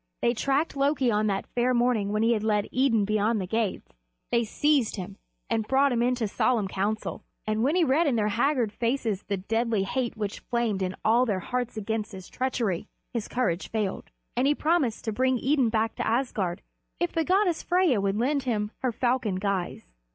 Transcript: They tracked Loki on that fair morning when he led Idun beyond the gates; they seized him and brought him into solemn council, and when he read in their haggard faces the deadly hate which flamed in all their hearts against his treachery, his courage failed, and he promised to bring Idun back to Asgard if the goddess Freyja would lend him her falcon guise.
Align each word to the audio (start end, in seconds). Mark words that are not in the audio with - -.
They 0.23 0.33
tracked 0.33 0.75
Loki 0.75 1.11
on 1.11 1.27
that 1.27 1.45
fair 1.45 1.75
morning 1.75 2.11
when 2.11 2.23
he 2.23 2.39
led 2.39 2.67
Idun 2.73 3.05
beyond 3.05 3.39
the 3.39 3.45
gates; 3.45 3.93
they 4.31 4.43
seized 4.43 4.95
him 4.95 5.19
and 5.47 5.67
brought 5.67 5.91
him 5.91 6.01
into 6.01 6.27
solemn 6.27 6.67
council, 6.67 7.23
and 7.45 7.61
when 7.61 7.75
he 7.75 7.83
read 7.83 8.07
in 8.07 8.15
their 8.15 8.29
haggard 8.29 8.71
faces 8.71 9.21
the 9.21 9.37
deadly 9.37 9.83
hate 9.83 10.17
which 10.17 10.39
flamed 10.39 10.81
in 10.81 10.95
all 11.05 11.27
their 11.27 11.41
hearts 11.41 11.77
against 11.77 12.13
his 12.13 12.29
treachery, 12.29 12.87
his 13.13 13.27
courage 13.27 13.67
failed, 13.69 14.09
and 14.35 14.47
he 14.47 14.55
promised 14.55 15.05
to 15.05 15.11
bring 15.11 15.37
Idun 15.37 15.69
back 15.69 15.93
to 15.97 16.07
Asgard 16.07 16.63
if 16.99 17.11
the 17.13 17.23
goddess 17.23 17.61
Freyja 17.61 18.01
would 18.01 18.17
lend 18.17 18.41
him 18.41 18.71
her 18.79 18.91
falcon 18.91 19.35
guise. 19.35 19.93